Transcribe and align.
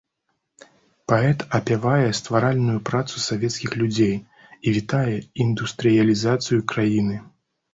Паэт 1.11 1.43
апявае 1.57 2.07
стваральную 2.19 2.77
працу 2.91 3.15
савецкіх 3.27 3.71
людзей 3.83 4.11
і 4.19 4.67
вітае 4.79 5.15
індустрыялізацыю 5.47 6.59
краіны. 6.75 7.25